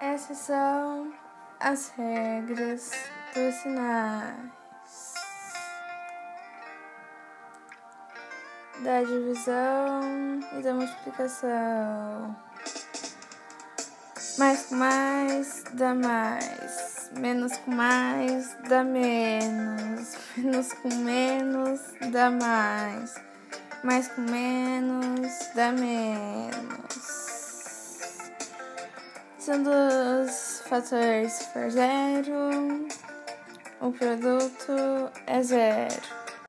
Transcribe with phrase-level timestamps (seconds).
[0.00, 1.12] Essas são
[1.58, 2.90] as regras
[3.34, 4.56] dos sinais
[8.82, 12.36] da divisão e da multiplicação.
[14.38, 21.80] Mais com mais dá mais, menos com mais dá menos, menos com menos
[22.12, 23.14] dá mais,
[23.82, 26.95] mais com menos dá menos.
[29.46, 32.88] Sendo os fatores for zero,
[33.80, 36.25] o produto é zero.